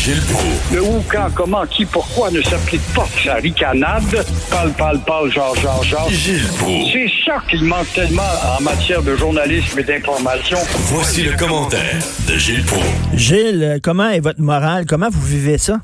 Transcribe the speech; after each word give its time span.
Gilles 0.00 0.22
Proulx. 0.32 0.72
Le 0.72 0.82
où, 0.82 1.04
quand, 1.10 1.28
comment, 1.34 1.66
qui, 1.66 1.84
pourquoi 1.84 2.30
ne 2.30 2.40
s'applique 2.40 2.80
pas 2.94 3.06
sa 3.22 3.34
ricanade? 3.34 4.24
Parle, 4.50 4.72
parle, 4.72 4.98
parle, 5.00 5.30
genre, 5.30 5.54
genre, 5.56 5.84
genre. 5.84 6.08
Gilles 6.10 6.48
Proulx. 6.56 6.90
C'est 6.90 7.10
ça 7.26 7.42
qu'il 7.50 7.62
manque 7.64 7.92
tellement 7.92 8.22
en 8.58 8.62
matière 8.62 9.02
de 9.02 9.14
journalisme 9.14 9.78
et 9.78 9.82
d'information. 9.82 10.56
Voici 10.86 11.22
le 11.22 11.36
commentaire 11.36 11.98
de 12.26 12.38
Gilles 12.38 12.64
Proulx. 12.64 12.86
Gilles, 13.12 13.78
comment 13.82 14.08
est 14.08 14.20
votre 14.20 14.40
morale? 14.40 14.86
Comment 14.86 15.10
vous 15.10 15.20
vivez 15.20 15.58
ça? 15.58 15.80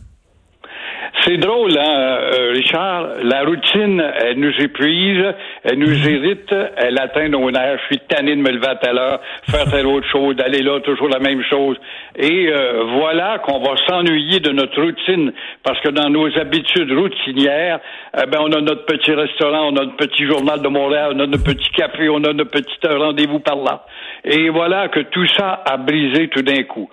C'est 1.26 1.38
drôle, 1.38 1.76
hein, 1.76 2.18
euh, 2.34 2.52
Richard. 2.52 3.08
La 3.24 3.42
routine, 3.42 4.00
elle 4.00 4.38
nous 4.38 4.52
épuise, 4.60 5.24
elle 5.64 5.76
nous 5.76 6.08
irrite, 6.08 6.54
elle 6.76 6.96
atteint 7.00 7.28
nos 7.28 7.50
nerfs. 7.50 7.80
Je 7.80 7.96
suis 7.96 8.06
tanné 8.06 8.36
de 8.36 8.40
me 8.40 8.48
lever 8.48 8.68
à 8.68 8.76
telle 8.76 8.96
heure, 8.96 9.20
faire 9.50 9.64
telle 9.68 9.86
autre 9.86 10.06
chose, 10.08 10.36
d'aller 10.36 10.62
là, 10.62 10.78
toujours 10.78 11.08
la 11.08 11.18
même 11.18 11.42
chose. 11.50 11.76
Et 12.14 12.46
euh, 12.48 12.84
voilà 12.96 13.40
qu'on 13.40 13.58
va 13.58 13.74
s'ennuyer 13.88 14.38
de 14.38 14.52
notre 14.52 14.80
routine, 14.80 15.32
parce 15.64 15.80
que 15.80 15.88
dans 15.88 16.08
nos 16.10 16.28
habitudes 16.38 16.92
routinières, 16.92 17.80
eh 18.16 18.26
ben, 18.26 18.38
on 18.42 18.52
a 18.52 18.60
notre 18.60 18.84
petit 18.84 19.12
restaurant, 19.12 19.72
on 19.72 19.76
a 19.78 19.84
notre 19.84 19.96
petit 19.96 20.26
journal 20.26 20.62
de 20.62 20.68
Montréal, 20.68 21.10
on 21.16 21.18
a 21.18 21.26
notre 21.26 21.42
petit 21.42 21.70
café, 21.70 22.08
on 22.08 22.22
a 22.22 22.32
notre 22.34 22.52
petit 22.52 22.86
rendez-vous 22.86 23.40
par 23.40 23.56
là. 23.56 23.84
Et 24.22 24.48
voilà 24.48 24.88
que 24.88 25.00
tout 25.00 25.26
ça 25.36 25.62
a 25.64 25.76
brisé 25.76 26.28
tout 26.28 26.42
d'un 26.42 26.62
coup. 26.62 26.88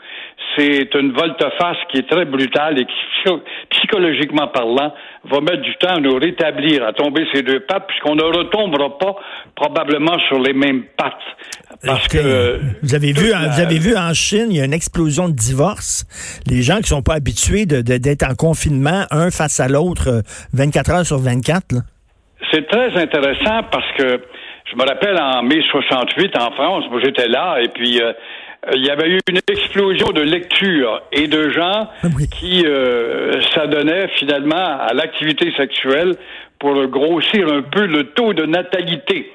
C'est 0.58 0.94
une 0.96 1.12
volte-face 1.14 1.78
qui 1.92 1.98
est 2.00 2.10
très 2.10 2.26
brutale 2.26 2.80
et 2.80 2.86
qui, 2.86 3.32
psychologiquement 3.70 4.48
parlant, 4.48 4.94
va 5.26 5.40
mettre 5.42 5.62
du 5.62 5.76
temps 5.78 5.96
à 5.96 6.00
nous 6.00 6.16
rétablir, 6.16 6.84
à 6.86 6.94
tomber 6.94 7.26
ces 7.34 7.42
deux 7.42 7.62
pattes, 7.62 7.88
puisqu'on 7.88 8.16
ne 8.16 8.24
retombera 8.24 8.98
pas 8.98 9.16
probablement 9.56 10.18
sur 10.28 10.40
les 10.40 10.54
mêmes 10.54 10.84
pattes. 10.98 11.14
Parce 11.86 12.06
Écoutez, 12.06 12.24
que 12.24 12.60
vous 12.82 12.96
avez 12.96 13.08
vu, 13.14 13.14
toute 13.14 13.32
la- 13.32 13.48
vous 13.50 13.60
avez 13.62 13.80
vu 13.80 13.96
en 13.98 14.14
Chine, 14.14 14.48
il 14.52 14.58
y 14.58 14.62
a 14.62 14.66
une 14.66 14.74
explosion 14.74 15.28
de 15.30 15.34
divorces. 15.36 16.06
Les 16.48 16.62
gens 16.62 16.78
qui 16.78 16.90
sont 16.90 17.02
pas 17.02 17.16
habitués 17.16 17.66
de- 17.66 17.82
de- 17.82 17.98
d'être 17.98 18.24
en 18.30 18.36
confinement, 18.36 19.04
un 19.12 19.32
face 19.32 19.60
à 19.60 19.68
l'autre, 19.68 20.08
euh, 20.10 20.22
24 20.54 20.92
heures 20.92 21.06
sur 21.06 21.18
24. 21.20 21.72
là. 21.74 21.80
C'est 22.52 22.68
très 22.68 22.96
intéressant 23.02 23.64
parce 23.72 23.90
que 23.98 24.22
je 24.72 24.76
me 24.76 24.88
rappelle 24.88 25.18
en 25.20 25.42
mai 25.44 25.62
68 25.72 26.38
en 26.38 26.52
France, 26.52 26.86
moi 26.92 27.00
j'étais 27.04 27.28
là 27.28 27.58
et 27.62 27.68
puis 27.70 28.00
euh, 28.02 28.14
il 28.76 28.86
y 28.86 28.90
avait 28.90 29.10
eu 29.10 29.20
une 29.30 29.40
explosion 29.50 30.12
de 30.12 30.22
lecture 30.22 31.02
et 31.12 31.28
de 31.28 31.50
gens 31.50 31.90
Oui. 32.16 32.28
qui 32.30 32.66
euh, 32.66 33.42
s'adonnaient 33.54 34.08
finalement 34.20 34.56
à 34.80 34.94
l'activité 34.94 35.52
sexuelle 35.58 36.16
pour 36.60 36.86
grossir 36.88 37.52
un 37.52 37.62
peu 37.62 37.86
le 37.86 38.06
taux 38.12 38.34
de 38.34 38.46
natalité. 38.46 39.30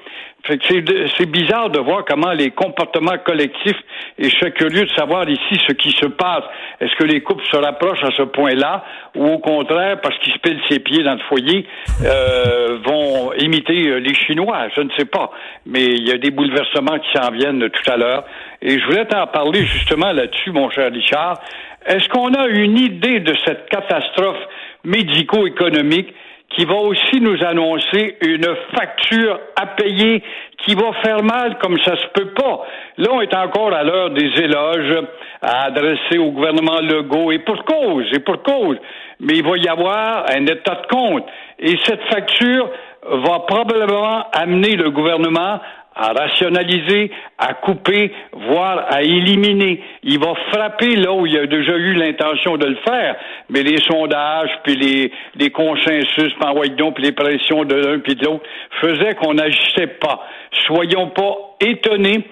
C'est, 0.47 1.25
bizarre 1.29 1.69
de 1.69 1.79
voir 1.79 2.05
comment 2.05 2.31
les 2.31 2.51
comportements 2.51 3.17
collectifs, 3.23 3.77
et 4.17 4.23
je 4.23 4.35
suis 4.35 4.51
curieux 4.53 4.85
de 4.85 4.91
savoir 4.91 5.29
ici 5.29 5.59
ce 5.67 5.73
qui 5.73 5.91
se 5.91 6.07
passe. 6.07 6.43
Est-ce 6.79 6.95
que 6.95 7.03
les 7.03 7.21
couples 7.21 7.43
se 7.51 7.57
rapprochent 7.57 8.03
à 8.03 8.11
ce 8.15 8.23
point-là, 8.23 8.83
ou 9.15 9.27
au 9.27 9.37
contraire, 9.39 9.99
parce 10.01 10.17
qu'ils 10.19 10.33
se 10.33 10.39
pèlent 10.39 10.61
ses 10.69 10.79
pieds 10.79 11.03
dans 11.03 11.13
le 11.13 11.21
foyer, 11.27 11.67
euh, 12.03 12.79
vont 12.83 13.33
imiter 13.33 13.89
euh, 13.89 13.99
les 13.99 14.15
Chinois? 14.15 14.69
Je 14.75 14.81
ne 14.81 14.89
sais 14.97 15.05
pas. 15.05 15.29
Mais 15.65 15.83
il 15.83 16.07
y 16.07 16.11
a 16.11 16.17
des 16.17 16.31
bouleversements 16.31 16.97
qui 16.99 17.11
s'en 17.17 17.31
viennent 17.31 17.69
tout 17.69 17.91
à 17.91 17.97
l'heure. 17.97 18.23
Et 18.61 18.79
je 18.79 18.85
voulais 18.85 19.05
t'en 19.05 19.27
parler 19.27 19.65
justement 19.65 20.11
là-dessus, 20.11 20.51
mon 20.51 20.69
cher 20.69 20.91
Richard. 20.91 21.41
Est-ce 21.85 22.07
qu'on 22.09 22.33
a 22.33 22.47
une 22.47 22.77
idée 22.77 23.19
de 23.19 23.33
cette 23.45 23.69
catastrophe 23.69 24.39
médico-économique 24.83 26.13
qui 26.49 26.65
va 26.65 26.75
aussi 26.75 27.21
nous 27.21 27.37
annoncer 27.43 28.17
une 28.21 28.55
facture 28.75 29.39
à 29.55 29.67
payer 29.67 30.23
qui 30.57 30.75
va 30.75 30.91
faire 31.03 31.23
mal 31.23 31.57
comme 31.59 31.77
ça 31.79 31.95
se 31.95 32.07
peut 32.13 32.31
pas. 32.33 32.65
Là, 32.97 33.09
on 33.11 33.21
est 33.21 33.35
encore 33.35 33.73
à 33.73 33.83
l'heure 33.83 34.09
des 34.09 34.29
éloges 34.41 35.03
à 35.41 35.65
adresser 35.65 36.17
au 36.17 36.31
gouvernement 36.31 36.79
Legault, 36.81 37.31
et 37.31 37.39
pour 37.39 37.63
cause, 37.63 38.05
et 38.13 38.19
pour 38.19 38.41
cause. 38.43 38.77
Mais 39.19 39.37
il 39.37 39.43
va 39.43 39.57
y 39.57 39.67
avoir 39.67 40.25
un 40.29 40.45
état 40.47 40.75
de 40.75 40.87
compte. 40.87 41.25
Et 41.59 41.77
cette 41.85 42.03
facture 42.11 42.69
va 43.03 43.39
probablement 43.47 44.25
amener 44.33 44.75
le 44.75 44.89
gouvernement 44.91 45.59
à 45.95 46.13
rationaliser, 46.13 47.11
à 47.37 47.53
couper, 47.53 48.11
voire 48.33 48.85
à 48.89 49.01
éliminer. 49.01 49.83
Il 50.03 50.19
va 50.19 50.33
frapper 50.51 50.95
là 50.95 51.11
où 51.13 51.25
il 51.25 51.37
a 51.37 51.45
déjà 51.45 51.75
eu 51.75 51.93
l'intention 51.93 52.57
de 52.57 52.67
le 52.67 52.77
faire, 52.87 53.15
mais 53.49 53.63
les 53.63 53.77
sondages, 53.81 54.51
puis 54.63 54.75
les, 54.75 55.11
les 55.35 55.49
consensus, 55.49 56.33
white 56.55 56.75
donc, 56.75 56.95
puis 56.95 57.03
les 57.03 57.11
pressions 57.11 57.65
de 57.65 57.75
l'un 57.75 57.99
puis 57.99 58.15
de 58.15 58.25
l'autre 58.25 58.43
faisaient 58.81 59.15
qu'on 59.15 59.33
n'agissait 59.33 59.87
pas. 59.87 60.25
Soyons 60.67 61.07
pas 61.09 61.35
étonnés 61.61 62.23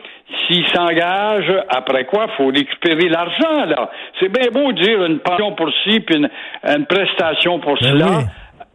s'il 0.46 0.68
s'engage, 0.68 1.52
après 1.70 2.06
quoi, 2.06 2.28
faut 2.36 2.48
récupérer 2.48 3.08
l'argent, 3.10 3.66
là. 3.66 3.90
C'est 4.20 4.30
bien 4.30 4.50
beau 4.52 4.72
de 4.74 4.82
dire 4.82 5.06
une 5.06 5.20
pension 5.20 5.54
pour 5.54 5.70
ci, 5.84 6.02
puis 6.02 6.18
une, 6.18 6.30
une 6.64 6.86
prestation 6.86 7.60
pour 7.60 7.76
Ben 7.80 7.92
cela. 7.92 8.06
oui. 8.08 8.24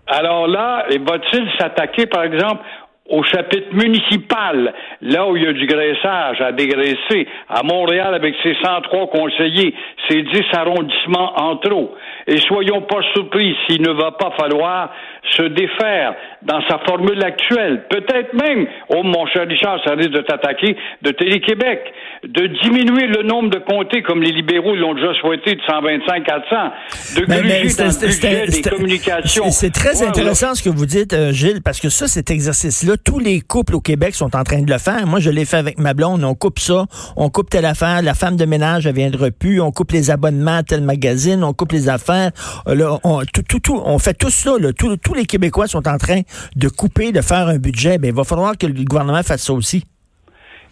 Alors 0.07 0.49
là, 0.49 0.87
va-t-il 0.89 1.49
s'attaquer, 1.59 2.07
par 2.07 2.25
exemple, 2.25 2.63
au 3.09 3.23
chapitre 3.25 3.75
municipal, 3.75 4.73
là 5.03 5.27
où 5.29 5.37
il 5.37 5.43
y 5.43 5.47
a 5.47 5.53
du 5.53 5.67
graissage 5.67 6.41
à 6.41 6.53
dégraisser, 6.53 7.27
à 7.49 7.63
Montréal 7.63 8.15
avec 8.15 8.35
ses 8.43 8.55
103 8.63 9.09
conseillers, 9.11 9.75
ses 10.09 10.23
10 10.23 10.31
arrondissements 10.53 11.33
en 11.37 11.57
trop. 11.57 11.95
Et 12.27 12.39
soyons 12.39 12.83
pas 12.83 13.01
surpris 13.15 13.55
s'il 13.67 13.83
ne 13.83 13.91
va 13.91 14.13
pas 14.13 14.31
falloir 14.39 14.91
se 15.37 15.43
défaire 15.43 16.15
dans 16.43 16.61
sa 16.69 16.79
formule 16.87 17.23
actuelle. 17.25 17.85
Peut-être 17.91 18.33
même, 18.35 18.67
oh 18.91 19.03
mon 19.03 19.27
cher 19.27 19.47
Richard, 19.49 19.79
ça 19.85 19.95
risque 19.95 20.11
de 20.11 20.21
t'attaquer, 20.21 20.77
de 21.03 21.11
Télé-Québec, 21.11 21.81
de 22.25 22.47
diminuer 22.63 23.07
le 23.09 23.23
nombre 23.25 23.51
de 23.51 23.59
comtés 23.59 24.03
comme 24.03 24.23
les 24.23 24.31
libéraux 24.33 24.75
l'ont 24.77 24.95
déjà 24.95 25.13
souhaité 25.21 25.55
de 25.57 25.61
125 25.69 26.29
à 26.31 26.43
100, 26.49 27.21
de 27.21 27.27
Ben, 27.27 27.41
gruger 27.41 27.69
c'était- 27.69 27.83
dans 27.83 28.01
le 28.01 28.07
budget 28.47 28.63
des 28.63 28.71
communications. 28.71 29.51
C'est 29.51 29.71
très 29.73 30.01
Ouais, 30.03 30.09
intéressant 30.09 30.55
ce 30.55 30.63
que 30.63 30.71
vous 30.71 30.87
dites, 30.87 31.13
euh, 31.13 31.33
Gilles, 31.33 31.61
parce 31.65 31.81
que 31.81 31.89
ça, 31.89 32.07
cet 32.07 32.31
exercice-là, 32.31 32.92
tous 32.97 33.19
les 33.19 33.41
couples 33.41 33.75
au 33.75 33.81
Québec 33.81 34.15
sont 34.15 34.35
en 34.37 34.45
train 34.45 34.63
de 34.63 34.71
le 34.71 34.79
faire. 34.79 35.07
Moi, 35.07 35.21
je 35.21 35.31
l'ai 35.31 35.45
fait 35.45 35.57
avec 35.57 35.79
ma 35.79 35.95
blonde. 35.95 36.25
On 36.25 36.35
coupe 36.35 36.59
ça, 36.59 36.87
on 37.17 37.29
coupe 37.31 37.51
telle 37.51 37.65
affaire. 37.65 38.03
La 38.03 38.15
femme 38.15 38.37
de 38.37 38.45
ménage, 38.45 38.87
elle 38.87 38.95
viendra 38.95 39.31
plus. 39.31 39.61
On 39.61 39.71
coupe 39.71 39.93
les 39.93 40.11
abonnements 40.11 40.57
à 40.59 40.63
tel 40.63 40.83
magazine. 40.83 41.45
On 41.45 41.53
coupe 41.53 41.73
les 41.73 41.89
affaires. 41.89 42.31
Euh, 42.69 42.75
là, 42.75 42.99
on, 43.05 43.23
tout, 43.25 43.43
tout, 43.61 43.81
on 43.85 43.99
fait 43.99 44.15
tout 44.15 44.31
ça. 44.31 44.53
Là. 44.59 44.73
Tous- 44.73 45.15
les 45.15 45.27
Québécois 45.27 45.67
sont 45.67 45.87
en 45.89 45.99
train 45.99 46.21
de 46.57 46.69
couper, 46.69 47.13
de 47.13 47.21
faire 47.21 47.49
un 47.49 47.59
budget. 47.59 47.99
Ben, 47.99 48.09
il 48.09 48.15
va 48.15 48.25
falloir 48.25 48.57
que 48.57 48.67
le 48.67 48.85
gouvernement 48.85 49.23
fasse 49.23 49.43
ça 49.43 49.53
aussi. 49.53 49.85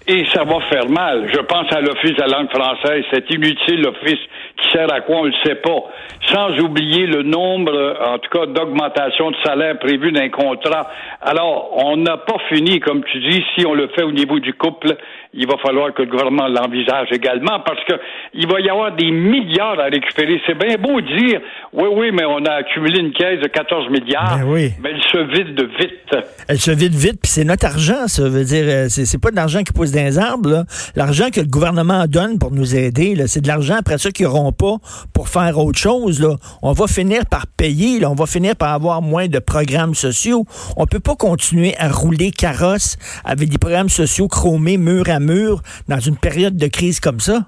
Et 0.06 0.24
ça 0.34 0.44
va 0.44 0.56
faire 0.70 0.88
mal. 0.88 1.30
Je 1.32 1.40
pense 1.40 1.70
à 1.72 1.80
l'Office 1.80 2.16
de 2.16 2.20
la 2.22 2.26
langue 2.28 2.48
française, 2.50 3.04
cet 3.12 3.30
inutile 3.30 3.86
office 3.86 4.18
qui 4.62 4.70
sert 4.72 4.92
à 4.92 5.00
quoi, 5.00 5.16
on 5.18 5.24
ne 5.24 5.28
le 5.30 5.34
sait 5.44 5.56
pas. 5.56 5.78
Sans 6.32 6.58
oublier 6.60 7.06
le 7.06 7.22
nombre, 7.22 7.96
en 8.04 8.18
tout 8.18 8.30
cas, 8.30 8.46
d'augmentation 8.46 9.30
de 9.30 9.36
salaire 9.44 9.78
prévues 9.78 10.12
d'un 10.12 10.28
contrat. 10.28 10.88
Alors, 11.22 11.70
on 11.84 11.96
n'a 11.96 12.16
pas 12.18 12.36
fini, 12.48 12.78
comme 12.80 13.02
tu 13.04 13.18
dis, 13.20 13.42
si 13.56 13.66
on 13.66 13.74
le 13.74 13.88
fait 13.88 14.02
au 14.02 14.12
niveau 14.12 14.38
du 14.38 14.52
couple, 14.54 14.96
il 15.32 15.46
va 15.46 15.56
falloir 15.58 15.94
que 15.94 16.02
le 16.02 16.08
gouvernement 16.08 16.48
l'envisage 16.48 17.08
également, 17.12 17.60
parce 17.60 17.82
que 17.84 17.94
il 18.34 18.46
va 18.48 18.60
y 18.60 18.68
avoir 18.68 18.92
des 18.94 19.10
milliards 19.10 19.78
à 19.80 19.84
récupérer. 19.84 20.40
C'est 20.46 20.58
bien 20.58 20.76
beau 20.76 21.00
dire, 21.00 21.40
oui, 21.72 21.88
oui, 21.92 22.10
mais 22.12 22.24
on 22.24 22.44
a 22.44 22.52
accumulé 22.54 23.00
une 23.00 23.12
caisse 23.12 23.40
de 23.40 23.48
14 23.48 23.88
milliards, 23.90 24.38
Ben 24.38 24.44
oui. 24.48 24.70
mais 24.82 24.90
elle 24.90 25.02
se 25.02 25.18
vide 25.18 25.54
de 25.54 25.64
vite. 25.78 26.16
Elle 26.48 26.58
se 26.58 26.70
vide 26.70 26.94
vite, 26.94 27.20
puis 27.22 27.30
c'est 27.30 27.44
notre 27.44 27.66
argent, 27.66 28.06
ça 28.08 28.28
veut 28.28 28.44
dire, 28.44 28.64
euh, 28.66 28.86
c'est 28.88 29.20
pas 29.20 29.30
de 29.30 29.36
l'argent 29.36 29.62
qui 29.62 29.72
pousse 29.72 29.92
dans 29.92 30.04
les 30.04 30.18
arbres, 30.18 30.50
là. 30.50 30.64
L'argent 30.96 31.30
que 31.32 31.40
le 31.40 31.46
gouvernement 31.46 32.04
donne 32.08 32.38
pour 32.38 32.50
nous 32.52 32.74
aider, 32.76 33.14
là, 33.14 33.26
c'est 33.26 33.40
de 33.40 33.48
l'argent 33.48 33.76
après 33.78 33.98
ça 33.98 34.10
qu'ils 34.10 34.26
pas 34.52 34.76
pour 35.12 35.28
faire 35.28 35.58
autre 35.58 35.78
chose. 35.78 36.26
On 36.62 36.72
va 36.72 36.86
finir 36.86 37.26
par 37.30 37.46
payer. 37.46 38.04
On 38.04 38.14
va 38.14 38.26
finir 38.26 38.56
par 38.56 38.72
avoir 38.72 39.02
moins 39.02 39.28
de 39.28 39.38
programmes 39.38 39.94
sociaux. 39.94 40.44
On 40.76 40.86
peut 40.86 41.00
pas 41.00 41.16
continuer 41.16 41.74
à 41.78 41.88
rouler 41.88 42.30
carrosse 42.30 42.96
avec 43.24 43.48
des 43.48 43.58
programmes 43.58 43.88
sociaux 43.88 44.28
chromés 44.28 44.76
mur 44.76 45.04
à 45.08 45.20
mur 45.20 45.62
dans 45.88 46.00
une 46.00 46.16
période 46.16 46.56
de 46.56 46.66
crise 46.66 47.00
comme 47.00 47.20
ça. 47.20 47.46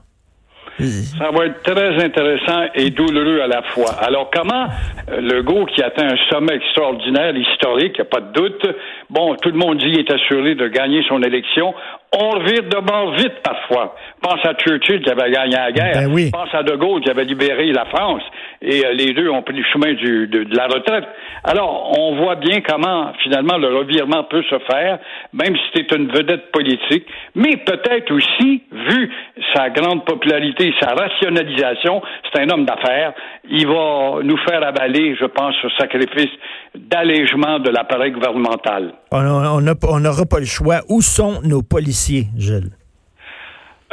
Ça 0.79 1.31
va 1.31 1.47
être 1.47 1.63
très 1.63 2.03
intéressant 2.03 2.65
et 2.75 2.91
douloureux 2.91 3.41
à 3.41 3.47
la 3.47 3.63
fois. 3.63 3.93
Alors, 4.01 4.31
comment 4.33 4.67
euh, 5.11 5.21
le 5.21 5.43
go 5.43 5.67
qui 5.67 5.83
atteint 5.83 6.09
un 6.09 6.17
sommet 6.31 6.57
extraordinaire, 6.57 7.37
historique, 7.37 7.93
il 7.99 8.01
n'y 8.01 8.09
a 8.09 8.11
pas 8.11 8.21
de 8.21 8.33
doute, 8.33 8.67
bon, 9.11 9.37
tout 9.37 9.51
le 9.51 9.59
monde 9.59 9.79
dit 9.79 9.91
qu'il 9.91 10.01
est 10.01 10.11
assuré 10.11 10.55
de 10.55 10.69
gagner 10.69 11.05
son 11.09 11.23
élection. 11.23 11.75
On 12.15 12.31
revire 12.31 12.63
de 12.65 12.81
bord 12.81 13.13
vite 13.15 13.41
parfois. 13.43 13.95
Pense 14.21 14.45
à 14.45 14.53
Churchill 14.55 15.01
qui 15.03 15.11
avait 15.11 15.31
gagné 15.31 15.57
la 15.57 15.73
guerre. 15.73 15.93
Ben 15.95 16.13
oui. 16.13 16.31
Pense 16.31 16.53
à 16.55 16.63
De 16.63 16.77
Gaulle 16.77 17.01
qui 17.01 17.09
avait 17.11 17.25
libéré 17.25 17.73
la 17.73 17.87
France. 17.87 18.23
Et 18.61 18.85
euh, 18.85 18.93
les 18.93 19.15
deux 19.15 19.29
ont 19.31 19.43
pris 19.43 19.57
le 19.57 19.65
chemin 19.73 19.95
du, 19.95 20.27
de, 20.29 20.45
de 20.45 20.55
la 20.57 20.67
retraite. 20.67 21.05
Alors, 21.43 21.99
on 21.99 22.17
voit 22.23 22.37
bien 22.37 22.61
comment, 22.61 23.13
finalement, 23.23 23.57
le 23.57 23.75
revirement 23.77 24.25
peut 24.25 24.43
se 24.51 24.59
faire, 24.71 24.99
même 25.33 25.57
si 25.57 25.63
c'est 25.75 25.97
une 25.97 26.09
vedette 26.13 26.53
politique. 26.53 27.07
Mais 27.35 27.57
peut-être 27.57 28.13
aussi, 28.13 28.63
vu 28.71 29.11
sa 29.55 29.71
grande 29.71 30.05
popularité, 30.05 30.73
sa 30.81 30.91
rationalisation, 30.95 32.03
c'est 32.33 32.43
un 32.43 32.51
homme 32.51 32.67
d'affaires, 32.67 33.15
il 33.51 33.67
va 33.67 34.19
nous 34.23 34.37
faire 34.47 34.63
avaler, 34.63 35.17
je 35.19 35.25
pense, 35.27 35.55
ce 35.63 35.69
sacrifice 35.79 36.31
d'allègement 36.75 37.59
de 37.59 37.71
l'appareil 37.71 38.13
gouvernemental. 38.13 38.93
On 39.11 39.19
on 39.27 39.61
n'a- 39.61 39.75
on 39.89 40.01
n'aura 40.01 40.25
pas 40.27 40.39
le 40.39 40.47
choix. 40.47 40.81
Où 40.89 41.01
sont 41.03 41.41
nos 41.43 41.63
policiers, 41.63 42.02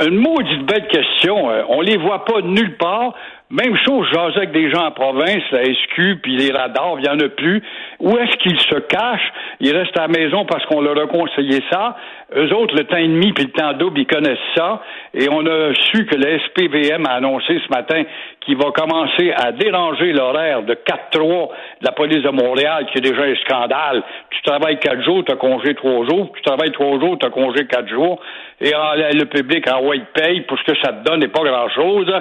Une 0.01 0.15
maudite 0.15 0.65
belle 0.65 0.87
question. 0.87 1.49
Euh, 1.49 1.63
on 1.67 1.81
les 1.81 1.97
voit 1.97 2.23
pas 2.25 2.41
nulle 2.41 2.77
part. 2.77 3.13
Même 3.49 3.75
chose, 3.85 4.07
j'osais 4.13 4.37
avec 4.37 4.51
des 4.51 4.71
gens 4.71 4.85
en 4.85 4.91
province, 4.91 5.43
la 5.51 5.63
SQ, 5.65 6.21
puis 6.21 6.37
les 6.37 6.51
radars, 6.51 6.95
il 6.99 7.05
y 7.05 7.09
en 7.09 7.19
a 7.19 7.29
plus. 7.29 7.61
Où 7.99 8.17
est-ce 8.17 8.37
qu'ils 8.37 8.59
se 8.59 8.79
cachent? 8.79 9.33
Ils 9.59 9.75
restent 9.75 9.97
à 9.97 10.07
la 10.07 10.07
maison 10.07 10.45
parce 10.45 10.65
qu'on 10.65 10.81
leur 10.81 10.97
a 10.97 11.07
conseillé 11.07 11.61
ça. 11.69 11.97
Eux 12.35 12.53
autres, 12.53 12.75
le 12.75 12.85
temps 12.85 12.97
et 12.97 13.07
demi 13.07 13.33
puis 13.33 13.45
le 13.45 13.51
temps 13.51 13.73
double, 13.73 13.99
ils 13.99 14.07
connaissent 14.07 14.37
ça. 14.55 14.81
Et 15.13 15.27
on 15.29 15.45
a 15.45 15.73
su 15.73 16.05
que 16.05 16.15
le 16.15 16.39
SPVM 16.39 17.05
a 17.05 17.15
annoncé 17.15 17.59
ce 17.59 17.69
matin 17.75 18.03
qu'il 18.41 18.55
va 18.55 18.71
commencer 18.71 19.33
à 19.35 19.51
déranger 19.51 20.13
l'horaire 20.13 20.63
de 20.63 20.73
4-3 20.73 21.49
de 21.81 21.85
la 21.85 21.91
police 21.91 22.23
de 22.23 22.29
Montréal, 22.29 22.85
qui 22.91 22.99
est 22.99 23.01
déjà 23.01 23.23
un 23.23 23.35
scandale. 23.35 24.03
Tu 24.29 24.41
travailles 24.43 24.79
quatre 24.79 25.03
jours, 25.03 25.23
tu 25.25 25.33
as 25.33 25.37
congé 25.37 25.75
trois 25.75 26.05
jours. 26.07 26.31
Tu 26.35 26.41
travailles 26.43 26.71
trois 26.71 26.99
jours, 26.99 27.17
tu 27.19 27.25
as 27.25 27.31
congé 27.31 27.65
quatre 27.65 27.89
jours. 27.89 28.21
Et 28.61 28.71
ah, 28.75 28.93
le 28.95 29.25
public 29.25 29.69
en 29.71 29.81
white 29.85 30.05
paye 30.13 30.41
pour 30.41 30.57
ce 30.59 30.71
que 30.71 30.77
ça 30.81 30.93
te 30.93 31.03
donne 31.03 31.23
et 31.23 31.27
pas 31.27 31.43
grand-chose. 31.43 32.11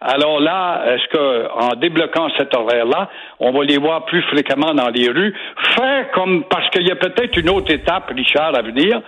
Alors 0.00 0.40
là, 0.40 0.84
est-ce 0.94 1.08
que 1.08 1.48
en 1.52 1.74
débloquant 1.74 2.28
cet 2.38 2.54
horaire-là, 2.54 3.08
on 3.40 3.50
va 3.50 3.64
les 3.64 3.78
voir 3.78 4.04
plus 4.04 4.22
fréquemment 4.22 4.72
dans 4.72 4.90
les 4.90 5.08
rues, 5.08 5.27
faire 5.76 6.10
comme 6.12 6.44
parce 6.44 6.68
qu'il 6.70 6.86
y 6.86 6.90
a 6.90 6.96
peut-être 6.96 7.36
une 7.36 7.50
autre 7.50 7.72
étape, 7.72 8.10
Richard, 8.14 8.56
à 8.56 8.62
venir, 8.62 9.00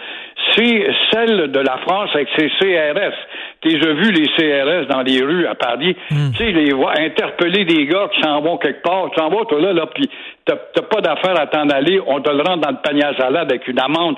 c'est 0.55 0.87
celle 1.12 1.50
de 1.50 1.61
la 1.61 1.78
France 1.78 2.11
avec 2.14 2.28
ses 2.37 2.49
CRS. 2.49 3.14
As 3.62 3.93
vu 3.93 4.12
les 4.12 4.27
CRS 4.29 4.89
dans 4.89 5.03
les 5.03 5.21
rues 5.21 5.47
à 5.47 5.55
Paris, 5.55 5.95
tu 6.09 6.37
sais, 6.39 6.51
les 6.51 6.73
voir 6.73 6.95
interpeller 6.99 7.65
des 7.67 7.87
gars 7.87 8.09
qui 8.15 8.23
s'en 8.23 8.41
vont 8.41 8.57
quelque 8.57 8.83
part, 8.83 9.11
tu 9.15 9.21
s'en 9.21 9.29
vas 9.29 9.45
toi 9.45 9.61
là, 9.61 9.73
là, 9.75 9.87
puis 9.95 10.09
t'as 10.47 10.83
pas 10.83 11.01
d'affaire 11.01 11.39
à 11.39 11.47
t'en 11.47 11.69
aller, 11.69 12.01
on 12.07 12.21
te 12.21 12.31
le 12.31 12.43
rentre 12.43 12.62
dans 12.62 12.71
le 12.71 12.83
panier 12.83 13.05
à 13.05 13.15
salade 13.17 13.51
avec 13.51 13.69
une 13.69 13.79
amende 13.79 14.17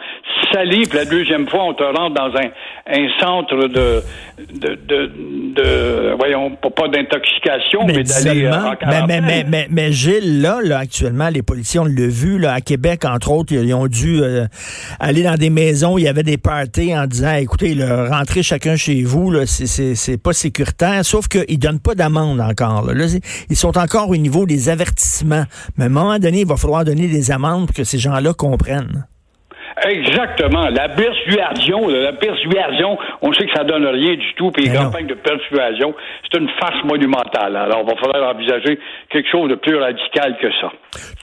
salée, 0.52 0.82
puis 0.88 0.98
la 0.98 1.04
deuxième 1.04 1.48
fois, 1.48 1.64
on 1.64 1.74
te 1.74 1.82
rentre 1.82 2.14
dans 2.14 2.30
un, 2.36 2.50
un 2.86 3.08
centre 3.20 3.56
de, 3.56 4.02
de, 4.52 4.78
de, 4.86 5.10
de 5.54 6.14
voyons, 6.16 6.50
pas, 6.50 6.88
d'intoxication, 6.88 7.80
mais, 7.86 7.94
Mais 7.94 8.02
d'aller 8.02 8.46
euh, 8.46 8.50
Mais, 8.86 9.06
mais, 9.06 9.20
mais, 9.20 9.44
mais, 9.48 9.66
mais 9.70 9.92
Gilles, 9.92 10.40
là, 10.40 10.58
là, 10.62 10.78
actuellement, 10.78 11.28
les 11.28 11.42
policiers, 11.42 11.80
on 11.80 11.84
l'a 11.84 12.06
vu, 12.06 12.38
là, 12.38 12.52
à 12.52 12.60
Québec, 12.60 13.04
entre 13.04 13.32
autres, 13.32 13.52
ils, 13.52 13.64
ils 13.64 13.74
ont 13.74 13.86
dû 13.86 14.20
euh, 14.22 14.46
aller 15.00 15.22
dans 15.22 15.36
des 15.36 15.50
maisons, 15.50 15.98
il 15.98 16.04
y 16.04 16.08
avait 16.08 16.22
des 16.22 16.38
parties 16.38 16.96
en 16.96 17.06
disant, 17.06 17.34
écoutez, 17.34 17.74
là, 17.74 18.08
rentrez 18.10 18.42
chacun 18.42 18.76
chez 18.76 19.02
vous, 19.02 19.31
c'est- 19.46 20.22
pas 20.22 20.32
sécuritaire, 20.32 21.04
sauf 21.04 21.28
qu'ils 21.28 21.58
donnent 21.58 21.80
pas 21.80 21.94
d'amende 21.94 22.40
encore. 22.40 22.86
Là. 22.86 22.94
Là, 22.94 23.08
c'est- 23.08 23.20
ils 23.50 23.56
sont 23.56 23.76
encore 23.78 24.08
au 24.10 24.16
niveau 24.16 24.46
des 24.46 24.68
avertissements. 24.68 25.44
Mais 25.76 25.84
à 25.84 25.86
un 25.86 25.90
moment 25.90 26.18
donné, 26.18 26.40
il 26.40 26.46
va 26.46 26.56
falloir 26.56 26.84
donner 26.84 27.08
des 27.08 27.30
amendes 27.30 27.66
pour 27.66 27.74
que 27.76 27.84
ces 27.84 27.98
gens-là 27.98 28.32
comprennent. 28.34 29.06
Exactement. 29.88 30.68
La 30.68 30.88
persuasion, 30.90 31.88
la 31.88 32.12
persuasion, 32.12 32.96
on 33.22 33.32
sait 33.32 33.46
que 33.46 33.52
ça 33.56 33.64
donne 33.64 33.84
rien 33.86 34.14
du 34.14 34.34
tout, 34.36 34.50
puis 34.50 34.64
les 34.64 34.70
campagnes 34.84 35.06
de 35.06 35.14
persuasion, 35.14 35.94
c'est 36.30 36.38
une 36.38 36.48
farce 36.60 36.84
monumentale. 36.84 37.56
Alors, 37.56 37.82
il 37.84 37.86
va 37.94 37.96
falloir 38.00 38.34
envisager 38.34 38.78
quelque 39.10 39.28
chose 39.30 39.50
de 39.50 39.56
plus 39.56 39.76
radical 39.76 40.36
que 40.40 40.48
ça. 40.60 40.70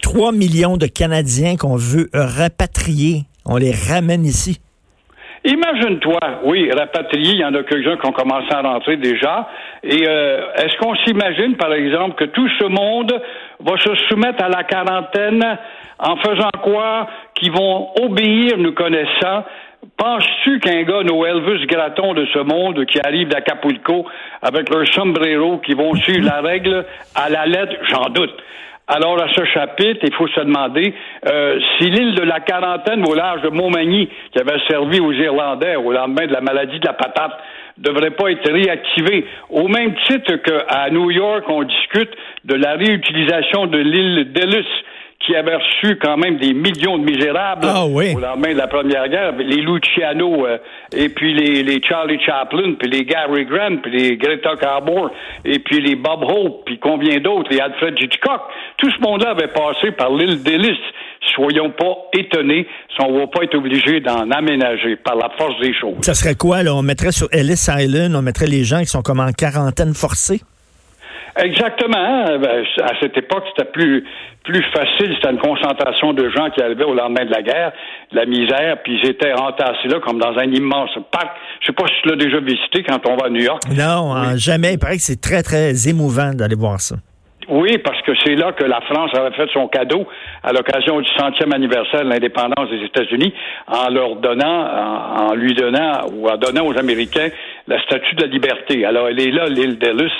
3 0.01 0.31
millions 0.31 0.77
de 0.77 0.87
Canadiens 0.87 1.55
qu'on 1.57 1.75
veut 1.75 2.09
rapatrier, 2.13 3.23
on 3.45 3.57
les 3.57 3.71
ramène 3.71 4.25
ici. 4.25 4.59
Imagine-toi, 5.45 6.19
oui, 6.43 6.69
rapatrié, 6.71 7.33
il 7.33 7.39
y 7.39 7.45
en 7.45 7.53
a 7.53 7.63
quelques-uns 7.63 7.95
qui 7.97 8.07
ont 8.07 8.11
commencé 8.11 8.47
à 8.51 8.61
rentrer 8.61 8.97
déjà. 8.97 9.47
Et 9.83 10.05
euh, 10.05 10.53
est-ce 10.55 10.75
qu'on 10.77 10.95
s'imagine, 10.95 11.55
par 11.55 11.73
exemple, 11.73 12.15
que 12.15 12.25
tout 12.25 12.49
ce 12.59 12.65
monde 12.65 13.21
va 13.59 13.77
se 13.77 13.95
soumettre 14.09 14.43
à 14.43 14.49
la 14.49 14.63
quarantaine 14.63 15.57
en 15.97 16.17
faisant 16.17 16.51
quoi? 16.61 17.07
Qu'ils 17.35 17.53
vont 17.53 17.89
obéir, 18.01 18.57
nous 18.57 18.73
connaissant. 18.73 19.45
Penses-tu 19.95 20.59
qu'un 20.59 20.83
gars, 20.83 21.03
nos 21.03 21.25
Elvis 21.25 21.65
Gratton 21.67 22.13
de 22.13 22.25
ce 22.33 22.39
monde, 22.39 22.85
qui 22.85 22.99
arrive 22.99 23.29
d'Acapulco 23.29 24.05
avec 24.41 24.69
leur 24.69 24.85
sombrero, 24.93 25.59
qui 25.59 25.73
vont 25.73 25.95
suivre 25.95 26.25
la 26.25 26.41
règle 26.41 26.85
à 27.15 27.29
la 27.29 27.45
lettre, 27.45 27.75
j'en 27.89 28.09
doute. 28.09 28.35
Alors, 28.91 29.21
à 29.21 29.27
ce 29.35 29.45
chapitre, 29.45 29.99
il 30.01 30.13
faut 30.15 30.27
se 30.27 30.39
demander 30.39 30.95
euh, 31.27 31.59
si 31.77 31.91
l'île 31.91 32.15
de 32.15 32.23
la 32.23 32.39
quarantaine 32.39 33.07
au 33.07 33.13
large 33.13 33.43
de 33.43 33.49
Montmagny, 33.49 34.09
qui 34.31 34.39
avait 34.39 34.59
servi 34.67 34.99
aux 34.99 35.11
Irlandais 35.11 35.75
au 35.75 35.91
lendemain 35.91 36.25
de 36.25 36.33
la 36.33 36.41
maladie 36.41 36.79
de 36.79 36.87
la 36.87 36.93
patate, 36.93 37.39
devrait 37.77 38.09
pas 38.09 38.31
être 38.31 38.51
réactivée. 38.51 39.27
Au 39.51 39.67
même 39.67 39.93
titre 40.07 40.37
qu'à 40.37 40.89
New 40.89 41.11
York, 41.11 41.43
on 41.49 41.61
discute 41.61 42.09
de 42.45 42.55
la 42.55 42.73
réutilisation 42.73 43.67
de 43.67 43.77
l'île 43.77 44.33
d'Ellis, 44.33 44.67
qui 45.19 45.35
avait 45.35 45.55
reçu 45.55 45.97
quand 46.01 46.15
même 46.17 46.37
des 46.37 46.53
millions 46.53 46.97
de 46.97 47.03
misérables 47.03 47.67
Ah 47.67 47.85
oui. 47.85 48.13
au 48.15 48.19
lendemain 48.19 48.53
de 48.53 48.57
la 48.57 48.67
Première 48.67 49.07
Guerre, 49.09 49.33
les 49.37 49.57
Luciano, 49.61 50.47
euh, 50.47 50.57
et 50.95 51.09
puis 51.09 51.33
les, 51.33 51.61
les 51.61 51.81
Charlie 51.83 52.19
Chaplin, 52.25 52.73
puis 52.79 52.89
les 52.89 53.03
Gary 53.03 53.45
Grant, 53.45 53.77
puis 53.83 53.91
les 53.91 54.17
Greta 54.17 54.55
Garbo, 54.55 55.09
et 55.43 55.59
puis 55.59 55.81
les 55.81 55.95
Bob 55.95 56.23
Hope, 56.23 56.63
puis 56.65 56.79
combien 56.79 57.19
d'autres, 57.19 57.49
les 57.51 57.59
Alfred 57.59 57.95
Hitchcock. 58.01 58.41
Tout 58.77 58.89
ce 58.91 58.99
monde-là 59.01 59.31
avait 59.31 59.47
passé 59.49 59.91
par 59.91 60.09
l'île 60.13 60.41
d'Ellis. 60.41 60.79
Soyons 61.35 61.69
pas 61.71 61.95
étonnés 62.17 62.65
si 62.95 63.05
on 63.05 63.19
va 63.19 63.27
pas 63.27 63.43
être 63.43 63.55
obligé 63.55 63.99
d'en 63.99 64.31
aménager 64.31 64.95
par 64.95 65.15
la 65.17 65.29
force 65.37 65.59
des 65.59 65.73
choses. 65.73 65.97
Ça 66.01 66.13
serait 66.13 66.35
quoi, 66.35 66.63
là? 66.63 66.73
On 66.73 66.81
mettrait 66.81 67.11
sur 67.11 67.27
Ellis 67.31 67.67
Island, 67.67 68.15
on 68.15 68.21
mettrait 68.21 68.47
les 68.47 68.63
gens 68.63 68.79
qui 68.79 68.85
sont 68.87 69.01
comme 69.01 69.19
en 69.19 69.31
quarantaine 69.31 69.93
forcée? 69.93 70.39
Exactement. 71.43 71.97
hein. 71.97 72.37
Ben, 72.37 72.65
à 72.83 72.99
cette 72.99 73.17
époque, 73.17 73.43
c'était 73.49 73.69
plus 73.71 74.03
plus 74.43 74.63
facile. 74.73 75.13
C'était 75.15 75.31
une 75.31 75.39
concentration 75.39 76.13
de 76.13 76.29
gens 76.29 76.49
qui 76.49 76.61
arrivaient 76.61 76.85
au 76.85 76.93
lendemain 76.93 77.25
de 77.25 77.31
la 77.31 77.41
guerre, 77.41 77.71
de 78.11 78.15
la 78.17 78.25
misère, 78.25 78.77
puis 78.83 78.99
ils 79.01 79.09
étaient 79.09 79.33
entassés 79.33 79.87
là 79.87 79.99
comme 79.99 80.19
dans 80.19 80.37
un 80.37 80.51
immense 80.51 80.91
parc. 81.11 81.37
Je 81.61 81.67
sais 81.67 81.73
pas 81.73 81.85
si 81.87 81.93
tu 82.01 82.09
l'as 82.09 82.15
déjà 82.15 82.39
visité 82.39 82.83
quand 82.83 83.05
on 83.07 83.15
va 83.15 83.27
à 83.27 83.29
New 83.29 83.43
York. 83.43 83.61
Non, 83.69 84.13
hein, 84.13 84.37
jamais. 84.37 84.73
Il 84.73 84.79
paraît 84.79 84.95
que 84.97 85.03
c'est 85.03 85.21
très, 85.21 85.43
très 85.43 85.87
émouvant 85.87 86.33
d'aller 86.33 86.55
voir 86.55 86.79
ça. 86.79 86.95
Oui, 87.47 87.79
parce 87.79 87.99
que 88.03 88.11
c'est 88.23 88.35
là 88.35 88.51
que 88.51 88.63
la 88.63 88.79
France 88.81 89.09
avait 89.15 89.35
fait 89.35 89.49
son 89.53 89.67
cadeau 89.67 90.05
à 90.43 90.51
l'occasion 90.51 91.01
du 91.01 91.09
centième 91.17 91.51
anniversaire 91.51 92.03
de 92.03 92.09
l'indépendance 92.09 92.69
des 92.69 92.85
États-Unis 92.85 93.33
en 93.67 93.89
leur 93.89 94.17
donnant, 94.17 94.67
en, 94.67 95.29
en 95.29 95.33
lui 95.33 95.55
donnant 95.55 96.01
ou 96.13 96.29
en 96.29 96.37
donnant 96.37 96.67
aux 96.67 96.77
Américains 96.77 97.29
la 97.67 97.81
statue 97.83 98.15
de 98.15 98.21
la 98.21 98.27
liberté. 98.27 98.85
Alors, 98.85 99.07
elle 99.07 99.19
est 99.19 99.31
là, 99.31 99.47
l'île 99.47 99.79
d'Ellis, 99.79 100.11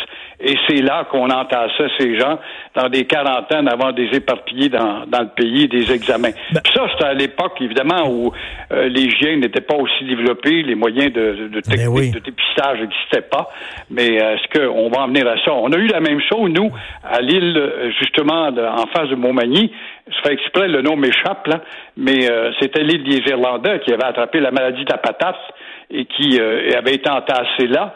et 0.42 0.56
c'est 0.68 0.82
là 0.82 1.06
qu'on 1.12 1.30
entassait 1.30 1.90
ces 2.00 2.18
gens 2.18 2.40
dans 2.76 2.88
des 2.90 3.06
quarantaines 3.06 3.68
avant 3.68 3.92
de 3.92 4.02
les 4.02 4.18
éparpiller 4.18 4.70
dans, 4.70 5.06
dans 5.08 5.22
le 5.22 5.30
pays 5.36 5.68
des 5.68 5.92
examens. 5.92 6.32
Puis 6.32 6.74
ça, 6.74 6.88
c'était 6.92 7.06
à 7.06 7.14
l'époque, 7.14 7.60
évidemment, 7.62 8.10
où 8.10 8.32
euh, 8.72 8.88
l'hygiène 8.88 9.42
n'était 9.42 9.62
pas 9.62 9.76
aussi 9.76 10.06
développée, 10.06 10.64
les 10.64 10.76
moyens 10.76 11.12
de, 11.12 11.50
de 11.52 11.60
technique 11.60 11.88
oui. 11.90 12.12
de 12.12 12.20
dépistage 12.20 12.80
n'existaient 12.80 13.28
pas. 13.30 13.50
Mais 13.90 14.22
euh, 14.22 14.36
est-ce 14.36 14.60
qu'on 14.60 14.90
va 14.90 15.02
en 15.04 15.08
venir 15.08 15.28
à 15.28 15.36
ça? 15.44 15.52
On 15.54 15.72
a 15.74 15.78
eu 15.78 15.88
la 15.88 16.00
même 16.00 16.22
chose, 16.22 16.50
nous, 16.52 16.72
à 17.04 17.20
l'île, 17.22 17.58
euh, 17.58 17.92
justement, 18.00 18.52
de- 18.52 18.62
en 18.62 18.88
face 18.96 19.10
de 19.10 19.16
Montmagny. 19.16 19.72
Je 20.08 20.16
fais 20.24 20.34
exprès, 20.34 20.68
le 20.68 20.82
nom 20.82 20.96
m'échappe, 20.96 21.46
là, 21.48 21.62
mais 21.98 22.30
euh, 22.32 22.52
c'était 22.60 22.84
l'île 22.84 23.04
des 23.04 23.22
Irlandais 23.30 23.80
qui 23.86 23.94
avait 23.94 24.06
attrapé 24.06 24.40
la 24.40 24.52
maladie 24.52 24.86
de 24.86 24.92
la 24.92 24.98
patate 24.98 25.36
et 25.92 26.06
qui 26.06 26.40
euh, 26.40 26.72
avait 26.78 26.96
été 26.96 27.10
entassée 27.10 27.68
là. 27.68 27.94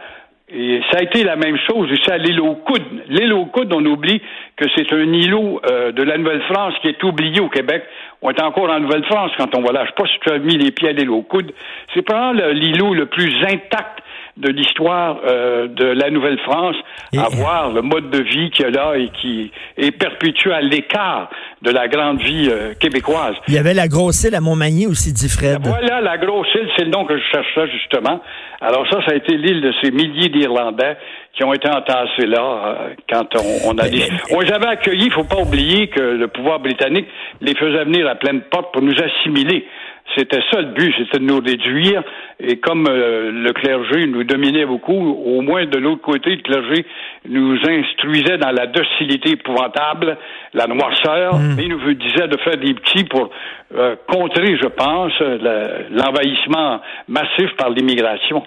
Et 0.50 0.82
ça 0.92 1.00
a 1.00 1.04
été 1.04 1.24
la 1.24 1.36
même 1.36 1.58
chose 1.68 1.90
ici 1.92 2.12
à 2.12 2.18
l'île 2.18 2.40
aux 2.42 2.56
Coudes. 2.56 2.84
L'île 3.08 3.34
aux 3.34 3.46
Coudes, 3.46 3.74
on 3.74 3.84
oublie 3.86 4.22
que 4.58 4.66
c'est 4.76 4.92
un 4.94 5.12
îlot 5.12 5.62
euh, 5.66 5.92
de 5.94 6.04
la 6.04 6.18
Nouvelle-France 6.18 6.76
qui 6.82 6.90
est 6.90 7.04
oublié 7.04 7.40
au 7.40 7.50
Québec. 7.50 7.84
On 8.22 8.30
est 8.30 8.42
encore 8.44 8.70
en 8.70 8.80
Nouvelle-France 8.80 9.32
quand 9.38 9.56
on 9.58 9.62
va 9.62 9.72
là. 9.72 9.86
Je 9.86 9.90
sais 9.90 9.96
pas 9.96 10.06
si 10.06 10.20
tu 10.20 10.32
as 10.32 10.38
mis 10.40 10.58
les 10.58 10.72
pieds 10.72 10.90
à 10.90 10.92
l'île 10.92 11.10
aux 11.10 11.22
Coudes. 11.24 11.54
C'est 11.94 12.02
probablement 12.04 12.46
le- 12.48 12.52
l'îlot 12.54 12.94
le 12.94 13.06
plus 13.06 13.34
intact 13.46 14.03
de 14.38 14.50
l'histoire 14.50 15.20
euh, 15.28 15.68
de 15.68 15.86
la 15.86 16.10
Nouvelle-France 16.10 16.76
à 17.16 17.30
voir 17.30 17.72
le 17.72 17.82
mode 17.82 18.10
de 18.10 18.20
vie 18.20 18.50
qu'il 18.50 18.66
y 18.66 18.68
a 18.68 18.72
là 18.72 18.98
et 18.98 19.10
qui 19.22 19.52
est 19.78 19.92
perpétué 19.92 20.52
à 20.52 20.62
l'écart 20.62 21.30
de 21.62 21.70
la 21.70 21.88
grande 21.88 22.20
vie 22.20 22.50
euh, 22.50 22.74
québécoise. 22.74 23.36
Il 23.48 23.54
y 23.54 23.60
avait 23.60 23.76
la 23.76 23.88
grosse 23.88 24.24
île 24.24 24.34
à 24.34 24.42
Montmagny 24.42 24.88
aussi, 24.88 25.14
dit 25.14 25.30
Fred. 25.30 25.60
Voilà, 25.64 26.02
la 26.02 26.18
grosse 26.18 26.48
île, 26.56 26.68
c'est 26.76 26.86
le 26.86 26.92
nom 26.92 27.06
que 27.06 27.16
je 27.16 27.24
cherchais 27.32 27.68
justement. 27.72 28.22
Alors 28.60 28.88
ça, 28.90 29.06
ça 29.06 29.12
a 29.12 29.16
été 29.16 29.38
l'île 29.38 29.62
de 29.62 29.72
ces 29.82 29.92
milliers 29.92 30.30
d'Irlandais 30.30 30.98
qui 31.34 31.44
ont 31.44 31.54
été 31.54 31.70
entassés 31.70 32.26
là 32.26 32.42
euh, 32.42 32.94
quand 33.10 33.36
on, 33.36 33.72
on 33.72 33.78
a 33.78 33.88
dit. 33.88 34.04
On 34.32 34.40
les 34.40 34.52
avait 34.52 34.68
accueillis, 34.68 35.06
il 35.06 35.12
faut 35.12 35.24
pas 35.24 35.42
oublier 35.42 35.88
que 35.90 36.02
le 36.02 36.28
pouvoir 36.28 36.60
britannique 36.60 37.08
les 37.42 37.54
faisait 37.56 37.86
venir 37.86 38.08
à 38.08 38.16
pleine 38.16 38.42
porte 38.42 38.74
pour 38.74 38.82
nous 38.82 38.96
assimiler. 39.00 39.68
C'était 40.16 40.42
ça 40.52 40.62
le 40.62 40.74
but, 40.74 40.94
c'était 40.98 41.18
de 41.18 41.24
nous 41.24 41.40
réduire. 41.40 42.04
Et 42.40 42.58
comme 42.58 42.86
euh, 42.88 43.32
le 43.32 43.52
clergé 43.54 44.06
nous 44.06 44.24
dominait 44.24 44.66
beaucoup, 44.66 44.94
au 44.94 45.42
moins 45.42 45.66
de 45.66 45.78
l'autre 45.80 46.02
côté, 46.02 46.36
le 46.36 46.42
clergé 46.44 46.86
nous 47.28 47.56
instruisait 47.68 48.38
dans 48.38 48.52
la 48.52 48.68
docilité 48.68 49.32
épouvantable, 49.32 50.18
la 50.54 50.68
noirceur, 50.68 51.40
et 51.58 51.68
nous 51.68 51.94
disait 51.96 52.28
de 52.28 52.38
faire 52.44 52.58
des 52.58 52.74
petits 52.76 53.06
pour 53.06 53.30
euh, 53.76 53.96
contrer, 54.08 54.56
je 54.62 54.68
pense, 54.68 55.14
le- 55.20 55.88
l'envahissement 55.98 56.80
massif 57.08 57.50
par 57.58 57.70
l'immigration. 57.72 58.44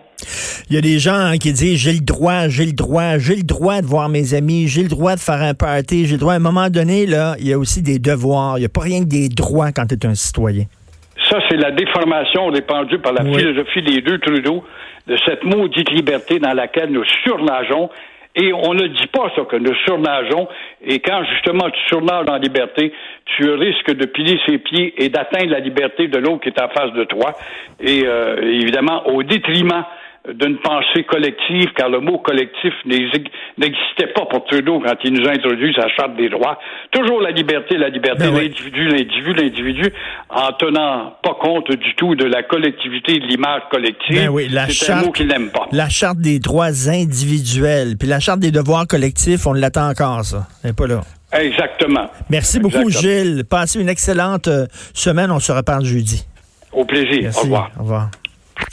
Il 0.70 0.76
y 0.76 0.78
a 0.78 0.82
des 0.82 0.98
gens 0.98 1.14
hein, 1.14 1.36
qui 1.38 1.52
disent 1.52 1.78
j'ai 1.78 1.92
le 1.94 2.04
droit, 2.04 2.48
j'ai 2.48 2.66
le 2.66 2.72
droit, 2.72 3.18
j'ai 3.18 3.34
le 3.36 3.42
droit 3.42 3.80
de 3.80 3.86
voir 3.86 4.08
mes 4.08 4.34
amis, 4.34 4.68
j'ai 4.68 4.82
le 4.82 4.88
droit 4.88 5.14
de 5.14 5.20
faire 5.20 5.42
un 5.42 5.54
party, 5.54 6.06
j'ai 6.06 6.12
le 6.14 6.20
droit. 6.20 6.34
À 6.34 6.36
un 6.36 6.40
moment 6.40 6.68
donné, 6.70 7.06
là, 7.06 7.34
il 7.40 7.48
y 7.48 7.52
a 7.52 7.58
aussi 7.58 7.82
des 7.82 7.98
devoirs. 7.98 8.56
Il 8.58 8.60
n'y 8.60 8.66
a 8.66 8.70
pas 8.70 8.82
rien 8.82 9.00
que 9.00 9.08
des 9.08 9.28
droits 9.28 9.72
quand 9.72 9.86
tu 9.86 9.94
es 9.94 10.06
un 10.06 10.14
citoyen. 10.14 10.64
Ça, 11.36 11.42
c'est 11.50 11.56
la 11.56 11.70
déformation 11.70 12.46
répandue 12.46 12.98
par 12.98 13.12
la 13.12 13.22
Oui. 13.22 13.34
philosophie 13.34 13.82
des 13.82 14.00
deux 14.00 14.18
Trudeau 14.18 14.64
de 15.06 15.16
cette 15.26 15.44
maudite 15.44 15.90
liberté 15.90 16.38
dans 16.38 16.54
laquelle 16.54 16.90
nous 16.90 17.04
surnageons. 17.24 17.90
Et 18.36 18.52
on 18.52 18.72
ne 18.74 18.86
dit 18.86 19.06
pas 19.08 19.30
ça, 19.34 19.42
que 19.42 19.56
nous 19.56 19.74
surnageons. 19.86 20.48
Et 20.82 20.98
quand 21.00 21.22
justement 21.24 21.68
tu 21.70 21.80
surnages 21.88 22.24
dans 22.26 22.34
la 22.34 22.38
liberté, 22.38 22.92
tu 23.36 23.50
risques 23.50 23.94
de 23.94 24.06
piler 24.06 24.38
ses 24.46 24.58
pieds 24.58 24.94
et 25.02 25.08
d'atteindre 25.10 25.50
la 25.50 25.60
liberté 25.60 26.08
de 26.08 26.18
l'autre 26.18 26.40
qui 26.40 26.48
est 26.50 26.60
en 26.62 26.68
face 26.68 26.92
de 26.92 27.04
toi. 27.04 27.34
Et 27.80 28.02
euh, 28.06 28.40
évidemment, 28.42 29.06
au 29.08 29.22
détriment 29.22 29.84
d'une 30.34 30.58
pensée 30.58 31.04
collective, 31.04 31.66
car 31.76 31.88
le 31.88 32.00
mot 32.00 32.18
collectif 32.18 32.72
n'exi- 32.84 33.24
n'existait 33.58 34.08
pas 34.14 34.26
pour 34.26 34.44
Trudeau 34.46 34.80
quand 34.84 34.94
il 35.04 35.12
nous 35.12 35.26
a 35.28 35.32
introduit 35.32 35.72
sa 35.74 35.88
charte 35.88 36.16
des 36.16 36.28
droits. 36.28 36.58
Toujours 36.90 37.20
la 37.20 37.30
liberté, 37.30 37.76
la 37.76 37.88
liberté, 37.88 38.24
Ben 38.24 38.34
oui. 38.34 38.48
l'individu, 38.48 38.88
l'individu, 38.88 39.32
l'individu, 39.34 39.92
en 40.30 40.52
tenant 40.52 41.12
pas 41.22 41.34
compte 41.40 41.70
du 41.70 41.94
tout 41.96 42.14
de 42.14 42.24
la 42.24 42.42
collectivité, 42.42 43.18
de 43.20 43.26
l'image 43.26 43.62
collective. 43.70 44.16
Ben 44.16 44.28
oui, 44.28 44.48
la 44.50 44.68
C'est 44.68 44.90
un 44.90 44.94
charte- 44.94 45.06
mot 45.06 45.12
qu'il 45.12 45.28
n'aime 45.28 45.50
pas. 45.50 45.68
La 45.72 45.88
charte 45.88 46.18
des 46.18 46.38
droits 46.38 46.88
individuels, 46.88 47.96
puis 47.98 48.08
la 48.08 48.20
charte 48.20 48.40
des 48.40 48.50
devoirs 48.50 48.86
collectifs, 48.86 49.46
on 49.46 49.52
l'attend 49.52 49.88
encore, 49.90 50.24
ça. 50.24 50.46
Elle 50.64 50.70
n'est 50.70 50.74
pas 50.74 50.86
là. 50.86 51.00
Exactement. 51.32 52.08
Merci 52.30 52.58
beaucoup. 52.60 52.88
Gilles. 52.90 53.44
Passez 53.48 53.80
une 53.80 53.88
excellente 53.88 54.48
euh, 54.48 54.66
semaine. 54.94 55.30
On 55.30 55.40
se 55.40 55.52
reparle 55.52 55.84
jeudi. 55.84 56.24
Au 56.72 56.84
plaisir. 56.84 57.20
Merci. 57.22 57.38
Au 57.40 57.42
revoir. 57.42 57.70
Au 57.78 57.82
revoir. 57.82 58.10